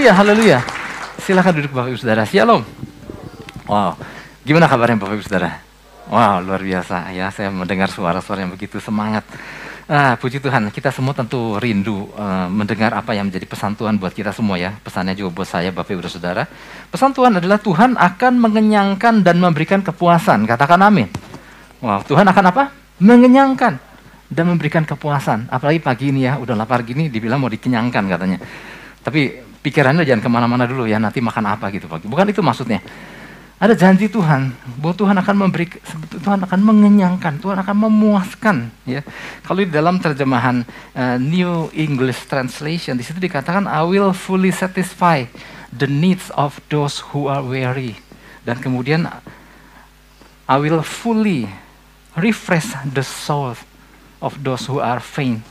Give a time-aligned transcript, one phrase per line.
[0.00, 0.58] haleluya, haleluya.
[1.20, 2.24] Silakan duduk Bapak Ibu Saudara.
[2.24, 2.64] Shalom.
[3.68, 4.00] Wow,
[4.48, 5.60] gimana kabarnya Bapak Ibu Saudara?
[6.08, 7.28] Wow, luar biasa ya.
[7.28, 9.28] Saya mendengar suara-suara yang begitu semangat.
[9.84, 14.16] Ah, puji Tuhan, kita semua tentu rindu uh, mendengar apa yang menjadi pesan Tuhan buat
[14.16, 14.72] kita semua ya.
[14.80, 16.48] Pesannya juga buat saya, Bapak Ibu Saudara.
[16.88, 20.48] Pesan Tuhan adalah Tuhan akan mengenyangkan dan memberikan kepuasan.
[20.48, 21.12] Katakan amin.
[21.84, 22.72] Wow, Tuhan akan apa?
[23.04, 23.76] Mengenyangkan
[24.32, 25.52] dan memberikan kepuasan.
[25.52, 28.40] Apalagi pagi ini ya, udah lapar gini, dibilang mau dikenyangkan katanya.
[29.04, 32.08] Tapi pikirannya jangan ke mana-mana dulu ya, nanti makan apa gitu pagi.
[32.08, 32.80] Bukan itu maksudnya.
[33.60, 35.68] Ada janji Tuhan bahwa Tuhan akan memberi,
[36.24, 38.72] Tuhan akan mengenyangkan, Tuhan akan memuaskan.
[38.88, 39.04] Ya,
[39.44, 40.64] kalau di dalam terjemahan
[40.96, 45.28] uh, New English Translation di situ dikatakan I will fully satisfy
[45.76, 48.00] the needs of those who are weary.
[48.48, 49.04] Dan kemudian
[50.48, 51.44] I will fully
[52.16, 53.52] refresh the soul
[54.24, 55.44] of those who are faint.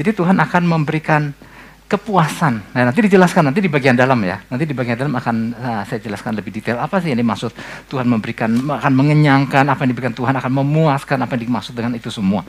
[0.00, 1.36] Jadi Tuhan akan memberikan
[1.86, 2.74] kepuasan.
[2.74, 4.42] Nah, nanti dijelaskan nanti di bagian dalam ya.
[4.50, 7.54] Nanti di bagian dalam akan nah, saya jelaskan lebih detail apa sih yang dimaksud
[7.86, 12.10] Tuhan memberikan akan mengenyangkan, apa yang diberikan Tuhan akan memuaskan, apa yang dimaksud dengan itu
[12.10, 12.42] semua.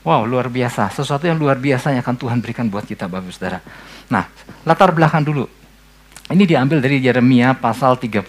[0.00, 0.88] Wow, luar biasa.
[0.92, 3.60] Sesuatu yang luar biasa yang akan Tuhan berikan buat kita Bapak Saudara.
[4.08, 4.24] Nah,
[4.64, 5.59] latar belakang dulu.
[6.30, 8.22] Ini diambil dari Yeremia pasal 31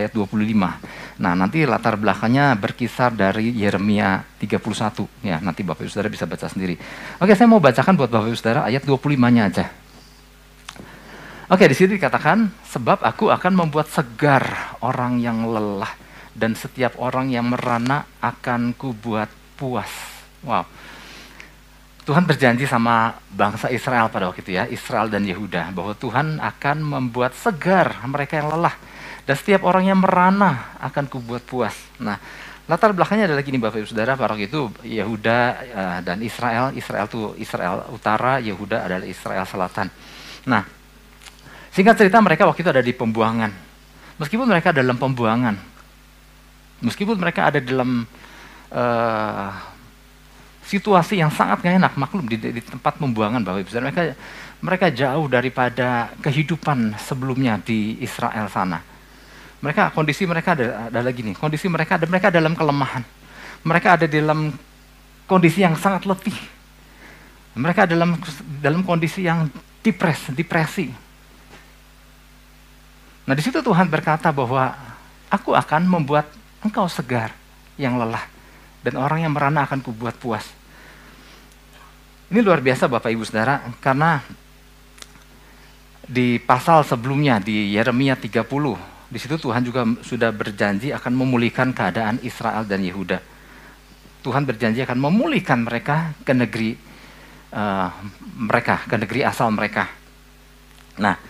[0.00, 1.20] ayat 25.
[1.20, 5.04] Nah, nanti latar belakangnya berkisar dari Yeremia 31.
[5.20, 6.80] Ya, nanti Bapak Ibu Saudara bisa baca sendiri.
[7.20, 9.68] Oke, saya mau bacakan buat Bapak Ibu Saudara ayat 25-nya aja.
[11.52, 15.92] Oke, di sini dikatakan, sebab aku akan membuat segar orang yang lelah
[16.32, 19.28] dan setiap orang yang merana akan kubuat
[19.60, 19.92] puas.
[20.40, 20.64] Wow.
[22.02, 26.76] Tuhan berjanji sama bangsa Israel pada waktu itu ya, Israel dan Yehuda, bahwa Tuhan akan
[26.82, 28.74] membuat segar mereka yang lelah.
[29.22, 31.78] Dan setiap orang yang merana akan kubuat puas.
[32.02, 32.18] Nah,
[32.66, 35.38] latar belakangnya adalah gini Bapak Ibu Saudara, pada waktu itu Yehuda
[35.70, 39.86] uh, dan Israel, Israel itu Israel Utara, Yehuda adalah Israel Selatan.
[40.50, 40.66] Nah,
[41.70, 43.54] singkat cerita mereka waktu itu ada di pembuangan.
[44.18, 45.54] Meskipun mereka dalam pembuangan,
[46.82, 48.02] meskipun mereka ada dalam
[48.74, 49.71] uh,
[50.72, 54.02] situasi yang sangat gak enak maklum di, di tempat pembuangan Bapak Ibu Saudara mereka
[54.64, 58.80] mereka jauh daripada kehidupan sebelumnya di Israel sana.
[59.60, 63.04] Mereka kondisi mereka ada, ada lagi nih, kondisi mereka ada mereka dalam kelemahan.
[63.62, 64.54] Mereka ada dalam
[65.28, 66.34] kondisi yang sangat letih.
[67.52, 68.16] Mereka dalam
[68.58, 69.46] dalam kondisi yang
[69.84, 70.88] depres, depresi.
[73.22, 74.74] Nah, di situ Tuhan berkata bahwa
[75.30, 76.26] aku akan membuat
[76.64, 77.30] engkau segar
[77.78, 78.24] yang lelah
[78.82, 80.61] dan orang yang merana akan kubuat puas.
[82.32, 84.16] Ini luar biasa Bapak Ibu Saudara, karena
[86.08, 88.48] di pasal sebelumnya di Yeremia 30,
[89.12, 93.20] di situ Tuhan juga sudah berjanji akan memulihkan keadaan Israel dan Yehuda.
[94.24, 96.72] Tuhan berjanji akan memulihkan mereka ke negeri
[97.52, 97.92] uh,
[98.40, 99.92] mereka, ke negeri asal mereka.
[101.04, 101.20] Nah,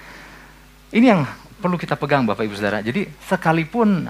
[0.95, 1.27] ini yang
[1.59, 2.79] perlu kita pegang Bapak Ibu Saudara.
[2.79, 4.07] Jadi sekalipun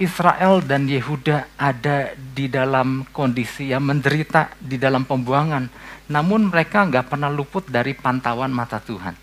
[0.00, 5.68] Israel dan Yehuda ada di dalam kondisi yang menderita di dalam pembuangan,
[6.10, 9.14] namun mereka nggak pernah luput dari pantauan mata Tuhan.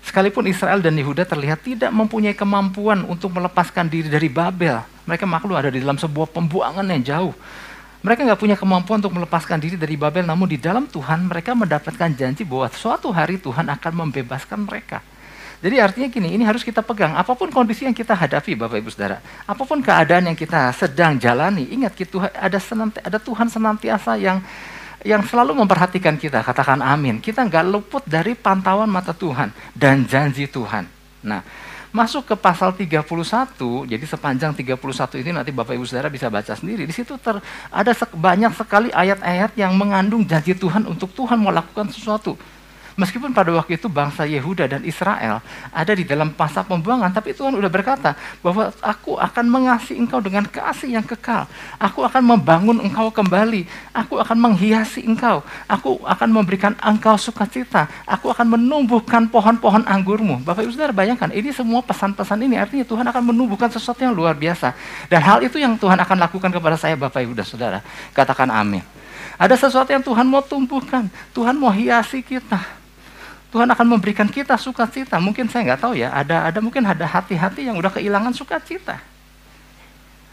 [0.00, 5.58] Sekalipun Israel dan Yehuda terlihat tidak mempunyai kemampuan untuk melepaskan diri dari Babel, mereka maklum
[5.58, 7.34] ada di dalam sebuah pembuangan yang jauh.
[8.00, 12.08] Mereka nggak punya kemampuan untuk melepaskan diri dari Babel, namun di dalam Tuhan mereka mendapatkan
[12.16, 15.04] janji bahwa suatu hari Tuhan akan membebaskan mereka.
[15.60, 17.12] Jadi artinya gini, ini harus kita pegang.
[17.12, 21.20] Apa pun kondisi yang kita hadapi, Bapak Ibu Saudara, apa pun keadaan yang kita sedang
[21.20, 24.40] jalani, ingat kita ada senanti, ada Tuhan senantiasa yang
[25.04, 26.44] yang selalu memperhatikan kita.
[26.44, 27.20] Katakan amin.
[27.20, 30.84] Kita nggak luput dari pantauan mata Tuhan dan janji Tuhan.
[31.24, 31.40] Nah,
[31.90, 33.02] masuk ke pasal 31,
[33.88, 36.86] jadi sepanjang 31 ini nanti Bapak Ibu Saudara bisa baca sendiri.
[36.86, 42.38] Di situ ter, ada banyak sekali ayat-ayat yang mengandung janji Tuhan untuk Tuhan melakukan sesuatu.
[43.00, 45.40] Meskipun pada waktu itu bangsa Yehuda dan Israel
[45.72, 48.12] ada di dalam masa pembuangan, tapi Tuhan sudah berkata
[48.44, 51.48] bahwa aku akan mengasihi engkau dengan kasih yang kekal.
[51.80, 53.64] Aku akan membangun engkau kembali.
[53.96, 55.40] Aku akan menghiasi engkau.
[55.64, 57.88] Aku akan memberikan engkau sukacita.
[58.04, 60.44] Aku akan menumbuhkan pohon-pohon anggurmu.
[60.44, 64.36] Bapak Ibu Saudara bayangkan, ini semua pesan-pesan ini artinya Tuhan akan menumbuhkan sesuatu yang luar
[64.36, 64.76] biasa.
[65.08, 67.78] Dan hal itu yang Tuhan akan lakukan kepada saya Bapak Ibu dan Saudara.
[68.12, 68.84] Katakan amin.
[69.40, 71.08] Ada sesuatu yang Tuhan mau tumbuhkan.
[71.32, 72.79] Tuhan mau hiasi kita.
[73.50, 75.18] Tuhan akan memberikan kita sukacita.
[75.18, 79.02] Mungkin saya nggak tahu ya, ada ada mungkin ada hati-hati yang udah kehilangan sukacita.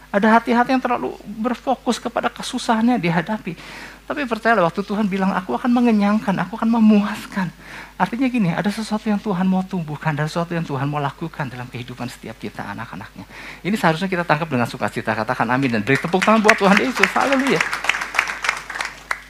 [0.08, 3.60] Ada hati-hati yang terlalu berfokus kepada kesusahannya dihadapi.
[4.08, 7.52] Tapi percayalah waktu Tuhan bilang, aku akan mengenyangkan, aku akan memuaskan.
[8.00, 11.68] Artinya gini, ada sesuatu yang Tuhan mau tumbuhkan, ada sesuatu yang Tuhan mau lakukan dalam
[11.68, 13.28] kehidupan setiap kita anak-anaknya.
[13.68, 17.12] Ini seharusnya kita tangkap dengan sukacita, katakan amin dan beri tepuk tangan buat Tuhan Yesus.
[17.12, 17.60] Haleluya.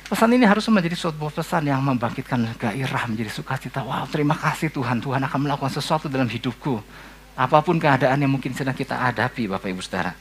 [0.07, 3.83] Pesan ini harus menjadi suatu pesan yang membangkitkan gairah, menjadi sukacita.
[3.83, 5.04] Wow, terima kasih Tuhan.
[5.04, 6.80] Tuhan akan melakukan sesuatu dalam hidupku.
[7.36, 10.15] Apa pun keadaan yang mungkin sedang kita hadapi, Bapak Ibu Saudara.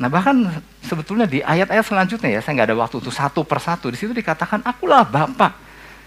[0.00, 3.92] Nah bahkan sebetulnya di ayat-ayat selanjutnya ya, saya nggak ada waktu untuk satu persatu.
[3.92, 5.52] Di situ dikatakan, akulah Bapak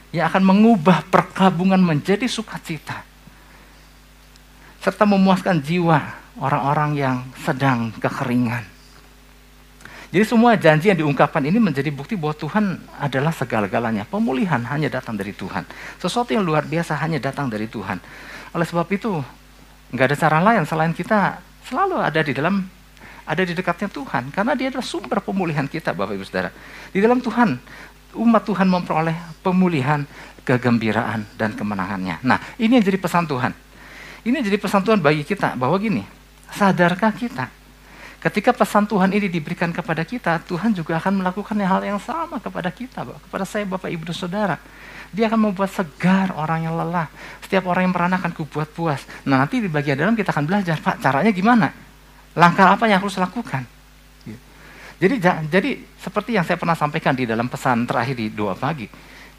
[0.09, 3.06] yang akan mengubah perkabungan menjadi sukacita.
[4.81, 6.01] Serta memuaskan jiwa
[6.42, 8.72] orang-orang yang sedang kekeringan.
[10.13, 14.06] Jadi semua janji yang diungkapkan ini menjadi bukti bahwa Tuhan adalah segala-galanya.
[14.06, 15.65] Pemulihan hanya datang dari Tuhan.
[15.98, 17.98] Sesuatu yang luar biasa hanya datang dari Tuhan.
[18.54, 19.10] Oleh sebab itu,
[19.89, 22.62] nggak ada cara lain selain kita selalu ada di dalam
[23.25, 26.54] ada di dekatnya Tuhan karena dia adalah sumber pemulihan kita Bapak Ibu Saudara.
[26.94, 27.57] Di dalam Tuhan
[28.13, 30.06] umat Tuhan memperoleh pemulihan,
[30.45, 32.21] kegembiraan dan kemenangannya.
[32.21, 33.50] Nah, ini yang jadi pesan Tuhan.
[34.21, 36.06] Ini yang jadi pesan Tuhan bagi kita bahwa gini,
[36.54, 37.62] sadarkah kita
[38.23, 42.71] Ketika pesan Tuhan ini diberikan kepada kita, Tuhan juga akan melakukan hal yang sama kepada
[42.71, 44.55] kita, kepada saya, Bapak, Ibu, dan Saudara.
[45.11, 47.11] Dia akan membuat segar orang yang lelah.
[47.43, 49.03] Setiap orang yang merana akan kubuat puas.
[49.27, 51.67] Nah nanti di bagian dalam kita akan belajar, Pak, caranya gimana?
[52.39, 53.67] Langkah apa yang harus lakukan?
[55.03, 55.19] Jadi,
[55.51, 58.87] jadi seperti yang saya pernah sampaikan di dalam pesan terakhir di doa pagi.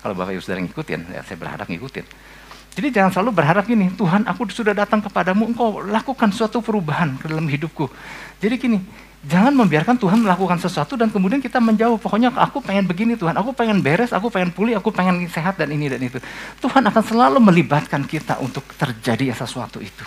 [0.05, 2.05] Kalau Bapak Ibu Saudara ngikutin, ya saya berharap ngikutin
[2.75, 7.31] jadi jangan selalu berharap gini, Tuhan aku sudah datang kepadamu, engkau lakukan suatu perubahan ke
[7.31, 7.87] dalam hidupku.
[8.43, 8.79] Jadi gini,
[9.23, 12.03] jangan membiarkan Tuhan melakukan sesuatu dan kemudian kita menjauh.
[12.03, 15.71] Pokoknya aku pengen begini Tuhan, aku pengen beres, aku pengen pulih, aku pengen sehat dan
[15.71, 16.19] ini dan itu.
[16.59, 20.03] Tuhan akan selalu melibatkan kita untuk terjadi sesuatu itu.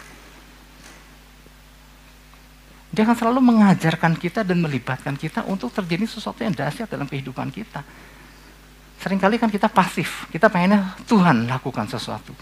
[2.91, 7.47] Dia akan selalu mengajarkan kita dan melibatkan kita untuk terjadi sesuatu yang dahsyat dalam kehidupan
[7.47, 7.79] kita.
[8.97, 12.33] Seringkali kan kita pasif, kita pengennya Tuhan lakukan sesuatu.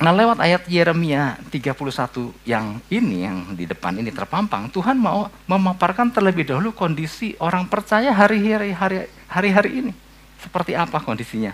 [0.00, 6.08] Nah lewat ayat Yeremia 31 yang ini, yang di depan ini terpampang, Tuhan mau memaparkan
[6.08, 8.72] terlebih dahulu kondisi orang percaya hari-hari
[9.28, 9.92] hari-hari ini.
[10.40, 11.52] Seperti apa kondisinya.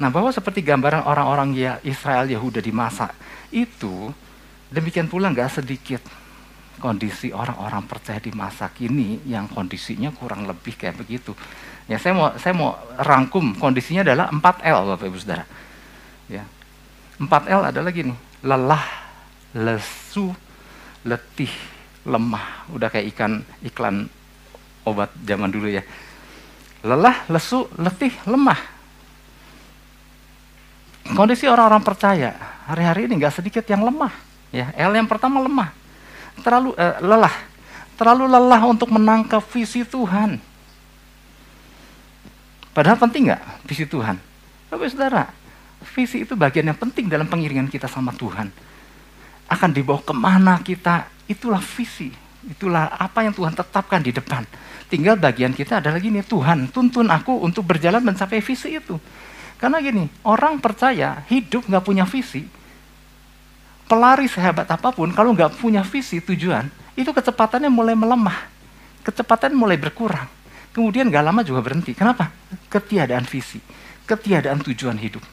[0.00, 3.12] Nah bahwa seperti gambaran orang-orang ya Israel Yahuda di masa
[3.52, 4.08] itu,
[4.72, 6.00] demikian pula nggak sedikit
[6.76, 11.32] kondisi orang-orang percaya di masa kini yang kondisinya kurang lebih kayak begitu.
[11.86, 15.44] Ya saya mau saya mau rangkum kondisinya adalah 4L Bapak Ibu Saudara.
[16.26, 16.42] Ya,
[17.22, 18.12] 4L adalah gini,
[18.42, 18.84] lelah,
[19.54, 20.34] lesu,
[21.06, 21.52] letih,
[22.02, 22.66] lemah.
[22.74, 24.10] Udah kayak ikan iklan
[24.82, 25.86] obat zaman dulu ya.
[26.82, 28.58] Lelah, lesu, letih, lemah.
[31.14, 32.34] Kondisi orang-orang percaya
[32.66, 34.10] hari-hari ini nggak sedikit yang lemah.
[34.50, 35.70] Ya, L yang pertama lemah,
[36.40, 37.36] terlalu eh, lelah,
[37.94, 40.40] terlalu lelah untuk menangkap visi Tuhan.
[42.76, 44.20] Padahal penting nggak visi Tuhan?
[44.68, 45.24] Bapak saudara,
[45.84, 48.48] Visi itu bagian yang penting dalam pengiringan kita sama Tuhan.
[49.46, 52.10] Akan dibawa ke mana kita, itulah visi.
[52.46, 54.46] Itulah apa yang Tuhan tetapkan di depan.
[54.86, 58.96] Tinggal bagian kita adalah gini, Tuhan tuntun aku untuk berjalan mencapai visi itu.
[59.56, 62.46] Karena gini, orang percaya hidup nggak punya visi,
[63.86, 66.66] pelari sehebat apa pun, kalau nggak punya visi tujuan,
[66.98, 68.46] itu kecepatannya mulai melemah,
[69.06, 70.26] kecepatan mulai berkurang.
[70.74, 71.96] Kemudian nggak lama juga berhenti.
[71.96, 72.28] Kenapa?
[72.68, 73.62] Ketiadaan visi,
[74.04, 75.24] ketiadaan tujuan hidup.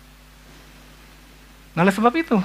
[1.75, 2.38] Nah, oleh sebab itu,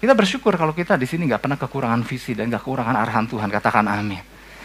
[0.00, 3.52] kita bersyukur kalau kita di sini nggak pernah kekurangan visi dan nggak kekurangan arahan Tuhan.
[3.52, 4.22] Katakan amin.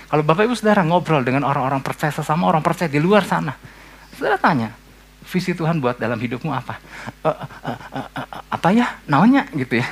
[0.08, 3.60] Kalau Bapak Ibu Saudara ngobrol dengan orang-orang percaya sesama orang percaya di luar sana,
[4.16, 4.72] Saudara tanya,
[5.28, 6.80] visi Tuhan buat dalam hidupmu apa?
[7.22, 9.04] Uh, uh, uh, uh, apa ya?
[9.04, 9.88] Namanya gitu ya.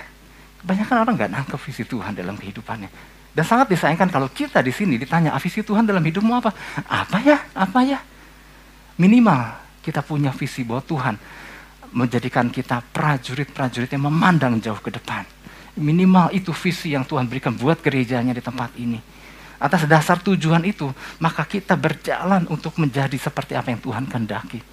[0.65, 2.89] Kebanyakan orang nggak nangkep visi Tuhan dalam kehidupannya.
[3.37, 6.49] Dan sangat disayangkan kalau kita di sini ditanya, ah, visi Tuhan dalam hidupmu apa?
[6.89, 7.37] Apa ya?
[7.53, 8.01] Apa ya?
[8.97, 11.15] Minimal kita punya visi bahwa Tuhan
[11.93, 15.21] menjadikan kita prajurit-prajurit yang memandang jauh ke depan.
[15.77, 18.97] Minimal itu visi yang Tuhan berikan buat gerejanya di tempat ini.
[19.61, 20.89] Atas dasar tujuan itu,
[21.21, 24.65] maka kita berjalan untuk menjadi seperti apa yang Tuhan kehendaki.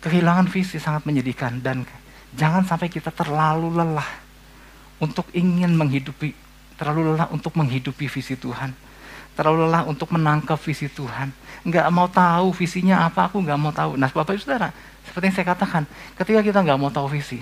[0.00, 1.84] Kehilangan visi sangat menyedihkan dan
[2.32, 4.25] jangan sampai kita terlalu lelah
[5.02, 6.32] untuk ingin menghidupi,
[6.80, 8.86] terlalu lelah untuk menghidupi visi Tuhan
[9.36, 11.28] terlalu lelah untuk menangkap visi Tuhan.
[11.62, 14.00] Nggak mau tahu visinya apa, aku nggak mau tahu.
[14.00, 14.72] Nah, Bapak Ibu Saudara,
[15.04, 15.82] seperti yang saya katakan,
[16.16, 17.38] ketika kita nggak mau tahu visi,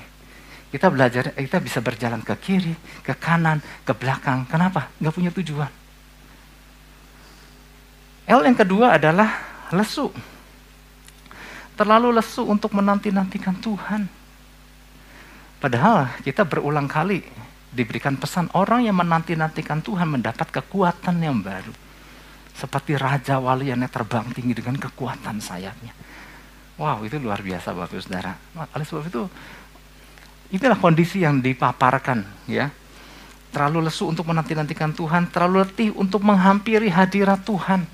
[0.75, 2.75] kita belajar, kita bisa berjalan ke kiri,
[3.07, 4.43] ke kanan, ke belakang.
[4.51, 4.91] Kenapa?
[4.99, 5.71] Nggak punya tujuan.
[8.27, 9.31] L yang kedua adalah
[9.71, 10.11] lesu.
[11.79, 14.11] Terlalu lesu untuk menanti-nantikan Tuhan.
[15.63, 17.23] Padahal kita berulang kali
[17.75, 21.75] diberikan pesan orang yang menanti-nantikan Tuhan mendapat kekuatan yang baru
[22.55, 25.91] seperti raja wali yang terbang tinggi dengan kekuatan sayapnya.
[26.79, 28.35] Wow, itu luar biasa Bapak Saudara.
[28.55, 29.23] Oleh sebab itu,
[30.55, 32.71] itulah kondisi yang dipaparkan ya.
[33.51, 37.87] Terlalu lesu untuk menanti-nantikan Tuhan, terlalu letih untuk menghampiri hadirat Tuhan.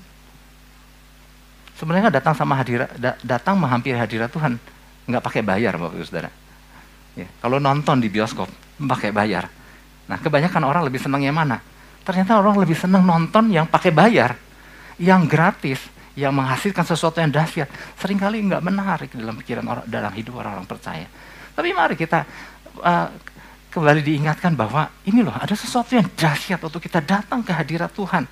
[1.77, 4.61] sebenarnya datang sama hadirat, da, datang menghampiri hadirat Tuhan
[5.09, 6.29] nggak pakai bayar bapak saudara.
[7.17, 8.45] Ya, kalau nonton di bioskop
[8.77, 9.49] pakai bayar.
[10.11, 11.63] Nah kebanyakan orang lebih senang yang mana?
[12.03, 14.35] Ternyata orang lebih senang nonton yang pakai bayar,
[14.99, 15.79] yang gratis,
[16.19, 17.71] yang menghasilkan sesuatu yang dahsyat.
[17.95, 21.07] Seringkali nggak menarik dalam pikiran orang, dalam hidup orang-orang percaya.
[21.55, 22.27] Tapi mari kita
[22.83, 23.07] uh,
[23.71, 28.27] kembali diingatkan bahwa ini loh ada sesuatu yang dahsyat untuk kita datang ke hadirat Tuhan.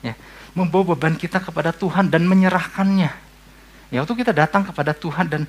[0.00, 0.16] Ya,
[0.56, 3.10] membawa beban kita kepada Tuhan dan menyerahkannya.
[3.92, 5.42] Ya, waktu kita datang kepada Tuhan dan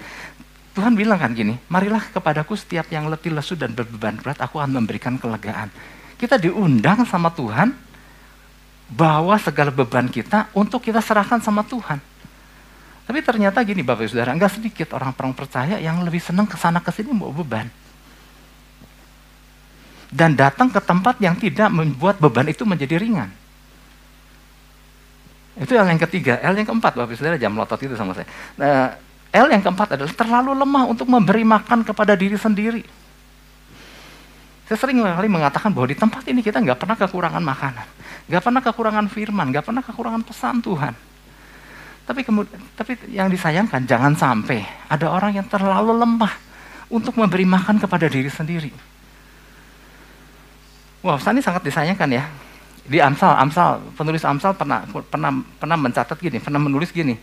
[0.78, 4.80] Tuhan bilang kan gini, marilah kepadaku setiap yang letih lesu dan berbeban berat, aku akan
[4.80, 5.74] memberikan kelegaan.
[6.16, 7.74] Kita diundang sama Tuhan,
[8.90, 12.02] bawa segala beban kita untuk kita serahkan sama Tuhan.
[13.10, 16.78] Tapi ternyata gini Bapak Ibu Saudara, enggak sedikit orang-orang percaya yang lebih senang ke sana
[16.78, 17.68] ke sini bawa beban.
[20.10, 23.30] Dan datang ke tempat yang tidak membuat beban itu menjadi ringan.
[25.58, 26.38] Itu L yang ketiga.
[26.42, 28.30] L yang keempat, Bapak Ibu Saudara jam lotot itu sama saya.
[28.58, 28.94] Nah,
[29.30, 32.82] L yang keempat adalah terlalu lemah untuk memberi makan kepada diri sendiri.
[34.66, 37.88] Saya sering kali mengatakan bahwa di tempat ini kita nggak pernah kekurangan makanan,
[38.30, 40.94] nggak pernah kekurangan firman, nggak pernah kekurangan pesan Tuhan.
[42.10, 46.34] Tapi kemudian, tapi yang disayangkan jangan sampai ada orang yang terlalu lemah
[46.90, 48.74] untuk memberi makan kepada diri sendiri.
[51.06, 52.26] Wah, wow, ini sangat disayangkan ya.
[52.90, 55.30] Di Amsal, Amsal, penulis Amsal pernah pernah
[55.62, 57.14] pernah mencatat gini, pernah menulis gini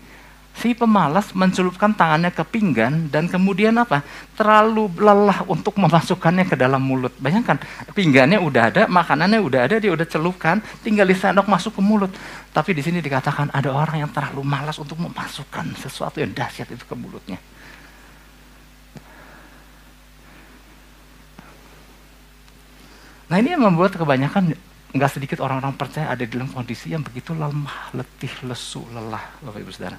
[0.57, 4.01] si pemalas mencelupkan tangannya ke pinggan dan kemudian apa?
[4.33, 7.13] Terlalu lelah untuk memasukkannya ke dalam mulut.
[7.21, 7.61] Bayangkan,
[7.93, 12.13] pinggannya udah ada, makanannya udah ada, dia udah celupkan, tinggal disendok masuk ke mulut.
[12.57, 16.85] Tapi di sini dikatakan ada orang yang terlalu malas untuk memasukkan sesuatu yang dahsyat itu
[16.89, 17.37] ke mulutnya.
[23.27, 24.55] Nah ini yang membuat kebanyakan
[24.97, 29.73] nggak sedikit orang-orang percaya ada dalam kondisi yang begitu lemah, letih, lesu, lelah, Bapak Ibu
[29.75, 29.99] Saudara.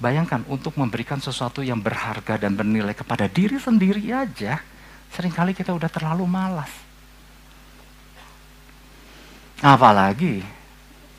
[0.00, 4.56] Bayangkan untuk memberikan sesuatu yang berharga dan bernilai kepada diri sendiri aja,
[5.12, 6.72] sering kali kita udah terlalu malas.
[9.60, 10.40] Apalagi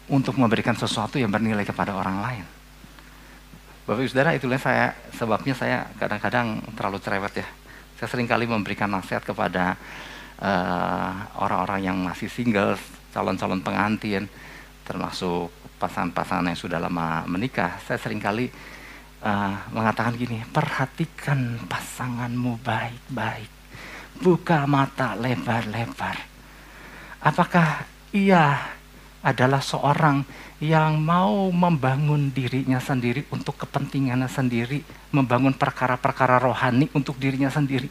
[0.09, 2.45] untuk memberikan sesuatu yang bernilai kepada orang lain.
[3.85, 7.47] Bapak Ibu Saudara, itulah saya sebabnya saya kadang-kadang terlalu cerewet ya.
[8.01, 9.77] Saya sering kali memberikan nasihat kepada
[10.41, 12.81] eh, orang-orang uh, yang masih single,
[13.13, 14.25] calon-calon pengantin,
[14.89, 17.81] termasuk pasangan-pasangan yang sudah lama menikah.
[17.89, 18.53] Saya sering kali
[19.25, 23.49] uh, mengatakan gini, perhatikan pasanganmu baik-baik.
[24.21, 26.29] Buka mata lebar-lebar.
[27.25, 28.77] Apakah ia
[29.25, 30.21] adalah seorang
[30.61, 37.89] yang mau membangun dirinya sendiri untuk kepentingannya sendiri, membangun perkara-perkara rohani untuk dirinya sendiri.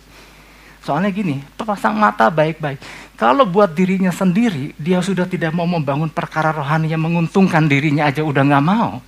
[0.80, 2.80] Soalnya gini, pasang mata baik-baik.
[3.20, 8.24] Kalau buat dirinya sendiri, dia sudah tidak mau membangun perkara rohani yang menguntungkan dirinya aja
[8.24, 9.00] udah nggak mau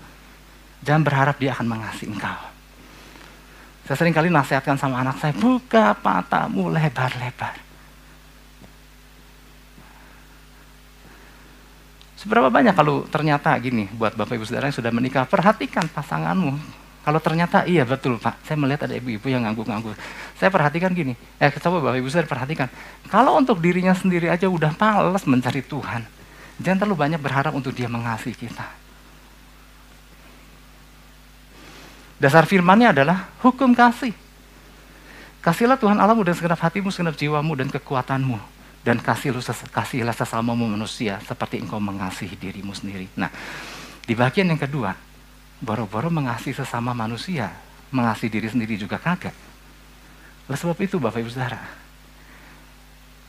[0.82, 2.42] Jangan berharap dia akan mengasihi engkau.
[3.86, 7.54] Saya sering kali nasihatkan sama anak saya, buka matamu lebar-lebar.
[12.18, 16.54] Seberapa banyak kalau ternyata gini, buat Bapak Ibu Saudara yang sudah menikah, perhatikan pasanganmu.
[17.02, 19.98] Kalau ternyata iya betul Pak, saya melihat ada ibu-ibu yang ngangguk-ngangguk.
[20.38, 22.70] Saya perhatikan gini, eh coba Bapak Ibu Saudara perhatikan.
[23.10, 26.06] Kalau untuk dirinya sendiri aja udah males mencari Tuhan,
[26.62, 28.66] jangan terlalu banyak berharap untuk dia mengasihi kita.
[32.22, 34.14] Dasar firmannya adalah hukum kasih.
[35.42, 38.38] Kasihlah Tuhan Allahmu dan segenap hatimu, segenap jiwamu dan kekuatanmu.
[38.86, 39.42] Dan kasihlah,
[39.74, 43.10] kasihlah sesamamu manusia seperti engkau mengasihi dirimu sendiri.
[43.18, 43.26] Nah,
[44.06, 44.94] di bagian yang kedua,
[45.62, 47.54] baru-baru mengasihi sesama manusia,
[47.94, 49.32] mengasihi diri sendiri juga kagak.
[50.50, 51.62] Oleh sebab itu Bapak Ibu Saudara,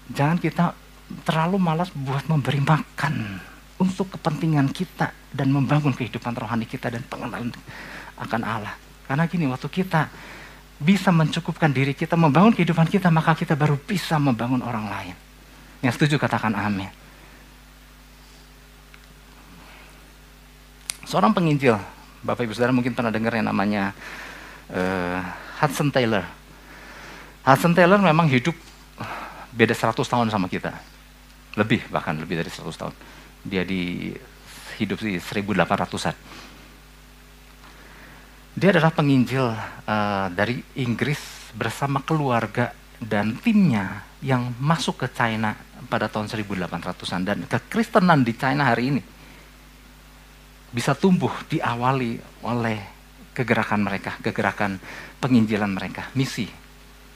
[0.10, 0.74] jangan kita
[1.22, 3.38] terlalu malas buat memberi makan
[3.78, 7.54] untuk kepentingan kita dan membangun kehidupan rohani kita dan pengenalan
[8.18, 8.76] akan Allah.
[9.06, 10.10] Karena gini, waktu kita
[10.82, 15.16] bisa mencukupkan diri kita, membangun kehidupan kita, maka kita baru bisa membangun orang lain.
[15.86, 16.90] Yang setuju katakan amin.
[21.04, 21.78] Seorang penginjil,
[22.24, 23.92] Bapak Ibu Saudara mungkin pernah dengar yang namanya
[24.72, 25.20] uh,
[25.60, 26.24] Hudson Taylor.
[27.44, 28.56] Hudson Taylor memang hidup
[29.52, 30.72] beda 100 tahun sama kita.
[31.60, 32.96] Lebih bahkan lebih dari 100 tahun.
[33.44, 34.16] Dia di
[34.80, 36.16] hidup di 1800-an.
[38.56, 42.72] Dia adalah penginjil uh, dari Inggris bersama keluarga
[43.04, 45.60] dan timnya yang masuk ke China
[45.92, 49.13] pada tahun 1800-an dan kekristenan di China hari ini
[50.74, 52.78] bisa tumbuh diawali oleh
[53.38, 54.82] kegerakan mereka, kegerakan
[55.22, 56.50] penginjilan mereka, misi,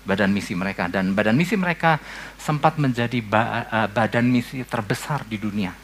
[0.07, 1.99] badan misi mereka dan badan misi mereka
[2.39, 5.75] sempat menjadi ba uh, badan misi terbesar di dunia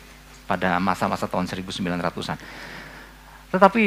[0.47, 2.39] pada masa-masa tahun 1900-an.
[3.51, 3.83] Tetapi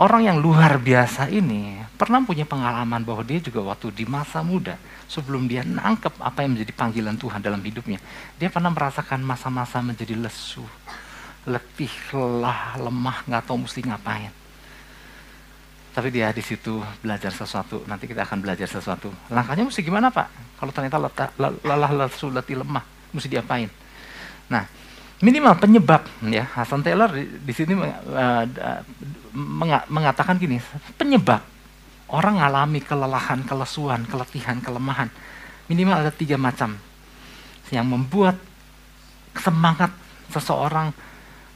[0.00, 4.78] orang yang luar biasa ini pernah punya pengalaman bahwa dia juga waktu di masa muda
[5.10, 7.98] sebelum dia nangkep apa yang menjadi panggilan Tuhan dalam hidupnya,
[8.38, 10.64] dia pernah merasakan masa-masa menjadi lesu,
[11.50, 14.32] letih, lelah, lemah, nggak tahu mesti ngapain.
[15.90, 17.82] Tapi dia di situ belajar sesuatu.
[17.90, 19.10] Nanti kita akan belajar sesuatu.
[19.26, 20.56] Langkahnya mesti gimana Pak?
[20.62, 21.02] Kalau ternyata
[21.66, 23.66] lelah, lesu, letih, lemah, mesti diapain?
[24.46, 24.62] Nah,
[25.20, 26.02] minimal penyebab
[26.32, 28.44] ya Hasan Taylor di, di sini uh,
[29.92, 30.56] mengatakan gini
[30.96, 31.44] penyebab
[32.10, 35.12] orang mengalami kelelahan, kelesuan, keletihan, kelemahan
[35.68, 36.74] minimal ada tiga macam
[37.70, 38.34] yang membuat
[39.38, 39.94] semangat
[40.32, 40.90] seseorang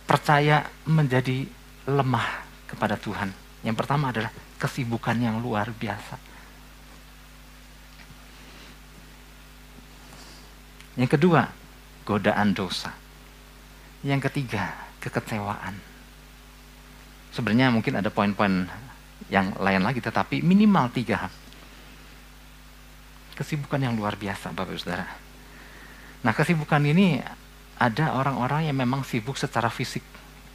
[0.05, 1.49] percaya menjadi
[1.89, 3.33] lemah kepada Tuhan.
[3.65, 6.17] Yang pertama adalah kesibukan yang luar biasa.
[10.95, 11.51] Yang kedua,
[12.07, 12.95] godaan dosa.
[14.05, 15.75] Yang ketiga, kekecewaan.
[17.35, 18.71] Sebenarnya mungkin ada poin-poin
[19.27, 21.27] yang lain lagi, tetapi minimal tiga.
[23.35, 25.09] Kesibukan yang luar biasa, Bapak Saudara.
[26.23, 27.19] Nah, kesibukan ini
[27.79, 30.03] ada orang-orang yang memang sibuk secara fisik.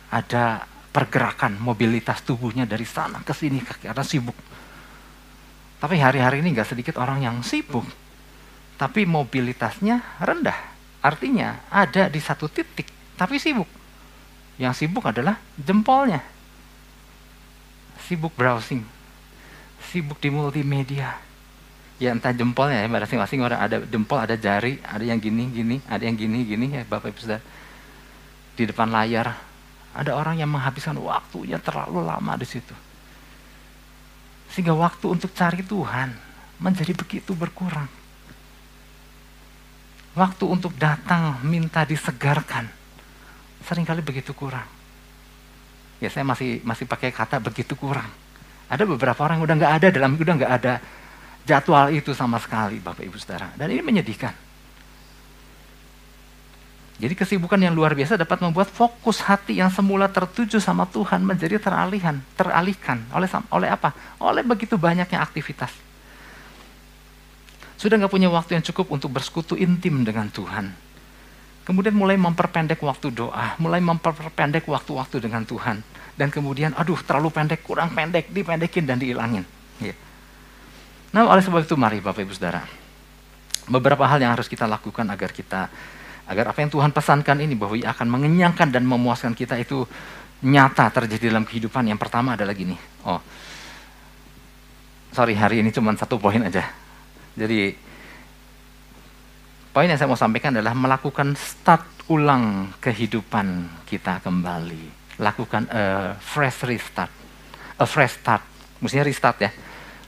[0.09, 4.35] Ada pergerakan, mobilitas tubuhnya dari sana ke sini karena sibuk.
[5.79, 7.87] Tapi hari-hari ini nggak sedikit orang yang sibuk,
[8.75, 10.57] tapi mobilitasnya rendah.
[10.99, 13.67] Artinya ada di satu titik tapi sibuk.
[14.59, 16.19] Yang sibuk adalah jempolnya.
[18.03, 18.83] Sibuk browsing.
[19.91, 21.15] Sibuk di multimedia.
[21.99, 25.99] Ya entah jempolnya ya, masing-masing orang ada jempol, ada jari, ada yang gini, gini, ada
[25.99, 27.43] yang gini, gini ya Bapak Ibu Saudara.
[28.55, 29.35] Di depan layar,
[29.91, 32.71] ada orang yang menghabiskan waktunya terlalu lama di situ.
[34.55, 36.15] Sehingga waktu untuk cari Tuhan
[36.63, 37.91] menjadi begitu berkurang.
[40.15, 42.67] Waktu untuk datang minta disegarkan
[43.63, 44.65] sering kali begitu kurang.
[45.99, 48.07] Ya saya masih masih pakai kata begitu kurang.
[48.71, 50.73] Ada beberapa orang yang udah nggak ada dalam udah nggak ada
[51.49, 53.49] jadwal itu sama sekali, Bapak Ibu Saudara.
[53.57, 54.37] Dan ini menyedihkan.
[56.99, 61.57] Jadi kesibukan yang luar biasa dapat membuat fokus hati yang semula tertuju sama Tuhan menjadi
[61.57, 63.95] teralihan, teralihkan oleh oleh apa?
[64.21, 65.71] Oleh begitu banyaknya aktivitas.
[67.79, 70.89] Sudah nggak punya waktu yang cukup untuk bersekutu intim dengan Tuhan
[71.69, 75.85] Kemudian mulai memperpendek waktu doa, mulai memperpendek waktu-waktu dengan Tuhan.
[76.17, 79.45] Dan kemudian, aduh terlalu pendek, kurang pendek, dipendekin dan dihilangin.
[79.77, 79.93] Ya.
[81.09, 82.61] Nah oleh sebab itu mari Bapak Ibu Saudara.
[83.69, 85.69] Beberapa hal yang harus kita lakukan agar kita,
[86.25, 89.85] agar apa yang Tuhan pesankan ini bahwa ia akan mengenyangkan dan memuaskan kita itu
[90.45, 91.85] nyata terjadi dalam kehidupan.
[91.85, 93.21] Yang pertama adalah gini, oh
[95.09, 96.69] sorry hari ini cuma satu poin aja.
[97.33, 97.73] Jadi
[99.73, 104.97] poin yang saya mau sampaikan adalah melakukan start ulang kehidupan kita kembali.
[105.21, 107.13] Lakukan a fresh restart.
[107.77, 108.41] A fresh start.
[108.81, 109.51] Mestinya restart ya.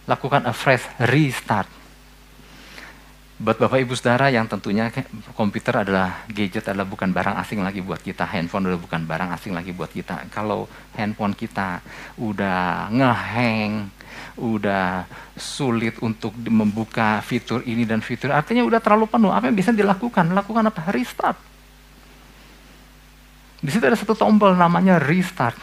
[0.10, 1.70] Lakukan a fresh restart.
[3.42, 4.94] Buat Bapak Ibu Saudara yang tentunya
[5.34, 9.58] komputer adalah gadget adalah bukan barang asing lagi buat kita, handphone adalah bukan barang asing
[9.58, 10.30] lagi buat kita.
[10.30, 11.82] Kalau handphone kita
[12.22, 13.90] udah ngehang,
[14.40, 19.76] udah sulit untuk membuka fitur ini dan fitur artinya udah terlalu penuh apa yang bisa
[19.76, 21.38] dilakukan lakukan apa restart
[23.62, 25.58] di situ ada satu tombol namanya restart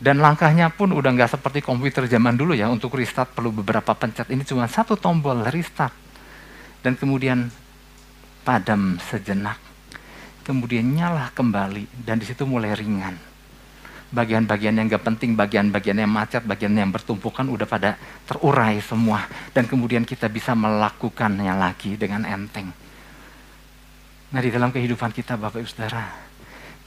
[0.00, 4.32] dan langkahnya pun udah nggak seperti komputer zaman dulu ya untuk restart perlu beberapa pencet
[4.32, 5.92] ini cuma satu tombol restart
[6.80, 7.52] dan kemudian
[8.40, 9.60] padam sejenak
[10.42, 13.30] kemudian nyala kembali dan di situ mulai ringan
[14.10, 17.94] bagian-bagian yang gak penting, bagian-bagian yang macet, bagian yang bertumpukan udah pada
[18.26, 19.26] terurai semua.
[19.54, 22.74] Dan kemudian kita bisa melakukannya lagi dengan enteng.
[24.30, 26.06] Nah di dalam kehidupan kita Bapak Ibu Saudara,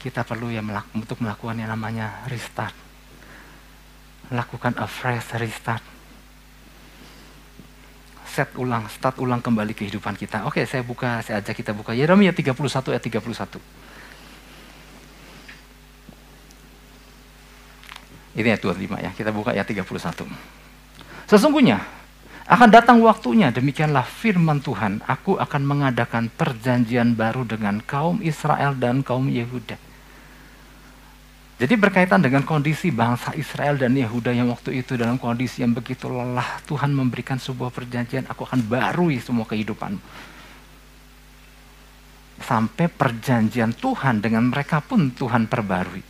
[0.00, 2.93] kita perlu ya melak untuk melakukan yang namanya restart.
[4.32, 5.84] Lakukan a fresh restart.
[8.24, 10.48] Set ulang, start ulang kembali kehidupan kita.
[10.48, 12.56] Oke, saya buka, saya ajak kita buka Yeremia 31
[12.90, 13.60] ayat 31.
[18.34, 20.26] Ini ayat 25 ya, kita buka ayat 31.
[21.30, 21.78] Sesungguhnya
[22.44, 29.00] akan datang waktunya, demikianlah firman Tuhan, aku akan mengadakan perjanjian baru dengan kaum Israel dan
[29.00, 29.80] kaum Yehuda.
[31.54, 36.10] Jadi berkaitan dengan kondisi bangsa Israel dan Yehuda yang waktu itu dalam kondisi yang begitu
[36.10, 39.94] lelah, Tuhan memberikan sebuah perjanjian, aku akan barui semua kehidupan.
[42.42, 46.02] Sampai perjanjian Tuhan dengan mereka pun Tuhan perbarui.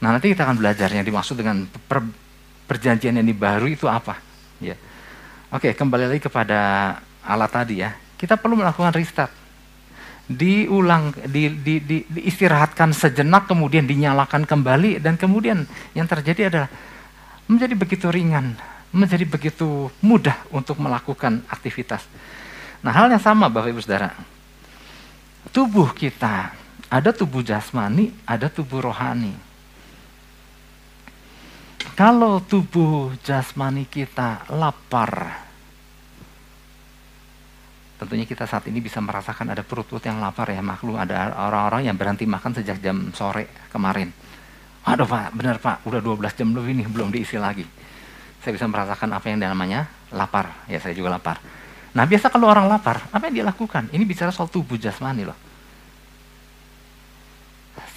[0.00, 2.00] Nah nanti kita akan belajar yang dimaksud dengan per,
[2.64, 4.16] perjanjian yang baru itu apa.
[4.56, 4.80] Ya.
[5.52, 6.60] Oke kembali lagi kepada
[7.20, 7.92] alat tadi ya.
[8.16, 9.43] Kita perlu melakukan restart.
[10.24, 16.70] Diulang, di, di, di, diistirahatkan sejenak, kemudian dinyalakan kembali, dan kemudian yang terjadi adalah
[17.44, 18.56] menjadi begitu ringan,
[18.88, 22.08] menjadi begitu mudah untuk melakukan aktivitas.
[22.80, 24.16] Nah hal yang sama Bapak Ibu Saudara,
[25.52, 26.56] tubuh kita
[26.88, 29.36] ada tubuh jasmani, ada tubuh rohani.
[31.94, 35.43] Kalau tubuh jasmani kita lapar,
[38.04, 41.96] tentunya kita saat ini bisa merasakan ada perut-perut yang lapar ya maklum ada orang-orang yang
[41.96, 44.12] berhenti makan sejak jam sore kemarin.
[44.84, 45.80] Aduh pak benar pak.
[45.88, 47.64] Udah 12 jam lebih nih belum diisi lagi.
[48.44, 50.68] Saya bisa merasakan apa yang namanya lapar.
[50.68, 51.40] Ya saya juga lapar.
[51.96, 53.88] Nah biasa kalau orang lapar apa yang dia lakukan?
[53.88, 55.38] Ini bicara soal tubuh jasmani loh.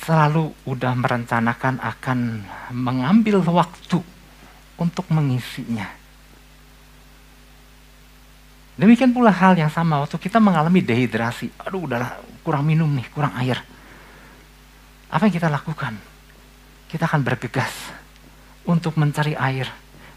[0.07, 2.19] Selalu udah merencanakan akan
[2.71, 3.99] mengambil waktu
[4.79, 5.96] untuk mengisinya
[8.77, 11.49] Demikian pula hal yang sama waktu kita mengalami dehidrasi.
[11.65, 13.57] Aduh udahlah kurang minum nih, kurang air.
[15.09, 15.97] Apa yang kita lakukan?
[16.85, 17.73] Kita akan bergegas
[18.69, 19.65] untuk mencari air